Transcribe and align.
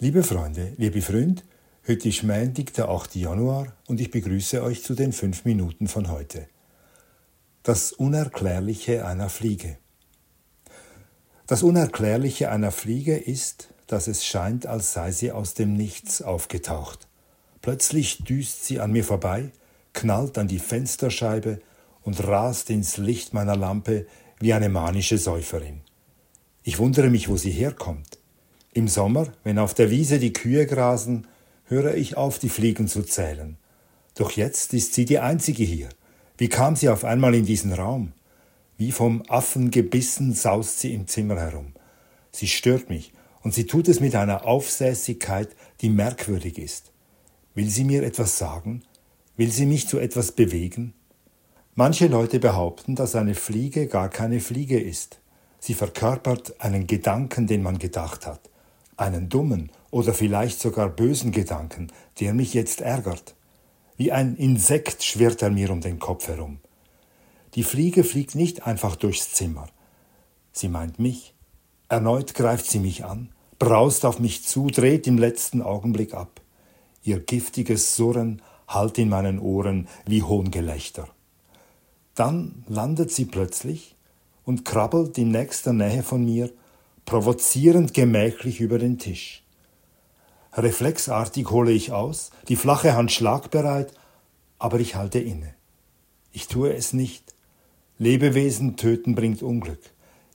Liebe 0.00 0.24
Freunde, 0.24 0.72
liebe 0.76 1.00
Freund, 1.00 1.44
heute 1.86 2.08
ist 2.08 2.24
Montag, 2.24 2.74
der 2.74 2.88
8. 2.88 3.14
Januar 3.14 3.76
und 3.86 4.00
ich 4.00 4.10
begrüße 4.10 4.60
euch 4.60 4.82
zu 4.82 4.96
den 4.96 5.12
fünf 5.12 5.44
Minuten 5.44 5.86
von 5.86 6.10
heute. 6.10 6.48
Das 7.62 7.92
Unerklärliche 7.92 9.06
einer 9.06 9.28
Fliege. 9.28 9.78
Das 11.46 11.62
Unerklärliche 11.62 12.50
einer 12.50 12.72
Fliege 12.72 13.16
ist, 13.16 13.68
dass 13.86 14.08
es 14.08 14.26
scheint, 14.26 14.66
als 14.66 14.94
sei 14.94 15.12
sie 15.12 15.30
aus 15.30 15.54
dem 15.54 15.74
Nichts 15.74 16.22
aufgetaucht. 16.22 17.06
Plötzlich 17.62 18.24
düst 18.24 18.64
sie 18.64 18.80
an 18.80 18.90
mir 18.90 19.04
vorbei, 19.04 19.52
knallt 19.92 20.38
an 20.38 20.48
die 20.48 20.58
Fensterscheibe 20.58 21.60
und 22.02 22.26
rast 22.26 22.68
ins 22.68 22.96
Licht 22.96 23.32
meiner 23.32 23.56
Lampe 23.56 24.08
wie 24.40 24.54
eine 24.54 24.70
manische 24.70 25.18
Säuferin. 25.18 25.82
Ich 26.64 26.80
wundere 26.80 27.10
mich, 27.10 27.28
wo 27.28 27.36
sie 27.36 27.52
herkommt. 27.52 28.13
Im 28.76 28.88
Sommer, 28.88 29.28
wenn 29.44 29.60
auf 29.60 29.72
der 29.72 29.88
Wiese 29.92 30.18
die 30.18 30.32
Kühe 30.32 30.66
grasen, 30.66 31.28
höre 31.66 31.94
ich 31.94 32.16
auf, 32.16 32.40
die 32.40 32.48
Fliegen 32.48 32.88
zu 32.88 33.04
zählen. 33.04 33.56
Doch 34.16 34.32
jetzt 34.32 34.74
ist 34.74 34.94
sie 34.94 35.04
die 35.04 35.20
einzige 35.20 35.62
hier. 35.62 35.88
Wie 36.38 36.48
kam 36.48 36.74
sie 36.74 36.88
auf 36.88 37.04
einmal 37.04 37.36
in 37.36 37.46
diesen 37.46 37.72
Raum? 37.72 38.10
Wie 38.76 38.90
vom 38.90 39.22
Affen 39.28 39.70
gebissen 39.70 40.34
saust 40.34 40.80
sie 40.80 40.92
im 40.92 41.06
Zimmer 41.06 41.36
herum. 41.36 41.72
Sie 42.32 42.48
stört 42.48 42.88
mich, 42.88 43.12
und 43.42 43.54
sie 43.54 43.66
tut 43.66 43.86
es 43.86 44.00
mit 44.00 44.16
einer 44.16 44.44
Aufsässigkeit, 44.44 45.50
die 45.80 45.88
merkwürdig 45.88 46.58
ist. 46.58 46.90
Will 47.54 47.68
sie 47.68 47.84
mir 47.84 48.02
etwas 48.02 48.38
sagen? 48.38 48.82
Will 49.36 49.52
sie 49.52 49.66
mich 49.66 49.86
zu 49.86 50.00
etwas 50.00 50.32
bewegen? 50.32 50.94
Manche 51.76 52.08
Leute 52.08 52.40
behaupten, 52.40 52.96
dass 52.96 53.14
eine 53.14 53.36
Fliege 53.36 53.86
gar 53.86 54.08
keine 54.08 54.40
Fliege 54.40 54.80
ist. 54.80 55.20
Sie 55.60 55.74
verkörpert 55.74 56.60
einen 56.60 56.88
Gedanken, 56.88 57.46
den 57.46 57.62
man 57.62 57.78
gedacht 57.78 58.26
hat 58.26 58.50
einen 58.96 59.28
dummen 59.28 59.70
oder 59.90 60.14
vielleicht 60.14 60.60
sogar 60.60 60.88
bösen 60.88 61.32
Gedanken, 61.32 61.88
der 62.20 62.34
mich 62.34 62.54
jetzt 62.54 62.80
ärgert. 62.80 63.34
Wie 63.96 64.12
ein 64.12 64.36
Insekt 64.36 65.02
schwirrt 65.02 65.42
er 65.42 65.50
mir 65.50 65.70
um 65.70 65.80
den 65.80 65.98
Kopf 65.98 66.28
herum. 66.28 66.58
Die 67.54 67.62
Fliege 67.62 68.02
fliegt 68.02 68.34
nicht 68.34 68.66
einfach 68.66 68.96
durchs 68.96 69.32
Zimmer. 69.32 69.68
Sie 70.52 70.68
meint 70.68 70.98
mich. 70.98 71.34
Erneut 71.88 72.34
greift 72.34 72.66
sie 72.66 72.80
mich 72.80 73.04
an, 73.04 73.30
braust 73.58 74.04
auf 74.04 74.18
mich 74.18 74.44
zu, 74.44 74.66
dreht 74.66 75.06
im 75.06 75.18
letzten 75.18 75.62
Augenblick 75.62 76.14
ab. 76.14 76.40
Ihr 77.02 77.20
giftiges 77.20 77.94
Surren 77.94 78.42
hallt 78.66 78.98
in 78.98 79.08
meinen 79.08 79.38
Ohren 79.38 79.88
wie 80.06 80.22
Hohngelächter. 80.22 81.08
Dann 82.14 82.64
landet 82.66 83.10
sie 83.10 83.26
plötzlich 83.26 83.94
und 84.44 84.64
krabbelt 84.64 85.18
in 85.18 85.30
nächster 85.30 85.72
Nähe 85.72 86.02
von 86.02 86.24
mir 86.24 86.50
provozierend 87.04 87.94
gemächlich 87.94 88.60
über 88.60 88.78
den 88.78 88.98
Tisch. 88.98 89.44
Reflexartig 90.52 91.50
hole 91.50 91.72
ich 91.72 91.92
aus, 91.92 92.30
die 92.48 92.56
flache 92.56 92.94
Hand 92.94 93.12
schlagbereit, 93.12 93.92
aber 94.58 94.78
ich 94.80 94.94
halte 94.94 95.18
inne. 95.18 95.54
Ich 96.32 96.48
tue 96.48 96.72
es 96.74 96.92
nicht. 96.92 97.34
Lebewesen 97.98 98.76
töten 98.76 99.14
bringt 99.14 99.42
Unglück. 99.42 99.80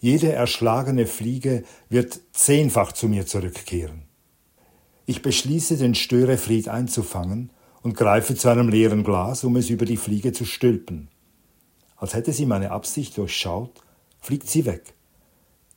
Jede 0.00 0.32
erschlagene 0.32 1.06
Fliege 1.06 1.64
wird 1.88 2.20
zehnfach 2.32 2.92
zu 2.92 3.08
mir 3.08 3.26
zurückkehren. 3.26 4.02
Ich 5.06 5.22
beschließe, 5.22 5.76
den 5.76 5.94
Störefried 5.94 6.68
einzufangen 6.68 7.50
und 7.82 7.96
greife 7.96 8.34
zu 8.34 8.48
einem 8.48 8.68
leeren 8.68 9.04
Glas, 9.04 9.42
um 9.42 9.56
es 9.56 9.70
über 9.70 9.86
die 9.86 9.96
Fliege 9.96 10.32
zu 10.32 10.44
stülpen. 10.44 11.08
Als 11.96 12.14
hätte 12.14 12.32
sie 12.32 12.46
meine 12.46 12.70
Absicht 12.70 13.16
durchschaut, 13.16 13.82
fliegt 14.20 14.48
sie 14.48 14.66
weg. 14.66 14.94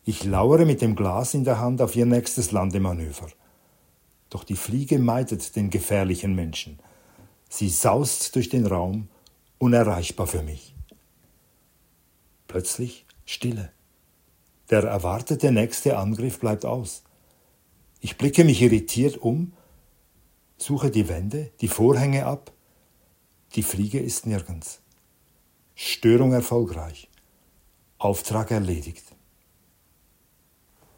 Ich 0.03 0.23
lauere 0.23 0.65
mit 0.65 0.81
dem 0.81 0.95
Glas 0.95 1.35
in 1.35 1.43
der 1.43 1.59
Hand 1.59 1.79
auf 1.79 1.95
ihr 1.95 2.07
nächstes 2.07 2.51
Landemanöver. 2.51 3.27
Doch 4.31 4.43
die 4.43 4.55
Fliege 4.55 4.97
meidet 4.97 5.55
den 5.55 5.69
gefährlichen 5.69 6.33
Menschen. 6.33 6.79
Sie 7.49 7.69
saust 7.69 8.35
durch 8.35 8.49
den 8.49 8.65
Raum, 8.65 9.09
unerreichbar 9.59 10.25
für 10.25 10.41
mich. 10.41 10.73
Plötzlich 12.47 13.05
Stille. 13.25 13.71
Der 14.71 14.83
erwartete 14.83 15.51
nächste 15.51 15.97
Angriff 15.97 16.39
bleibt 16.39 16.65
aus. 16.65 17.03
Ich 17.99 18.17
blicke 18.17 18.43
mich 18.43 18.61
irritiert 18.61 19.17
um, 19.17 19.53
suche 20.57 20.89
die 20.89 21.09
Wände, 21.09 21.51
die 21.61 21.67
Vorhänge 21.67 22.25
ab. 22.25 22.51
Die 23.53 23.63
Fliege 23.63 23.99
ist 23.99 24.25
nirgends. 24.25 24.81
Störung 25.75 26.33
erfolgreich. 26.33 27.09
Auftrag 27.99 28.49
erledigt. 28.49 29.03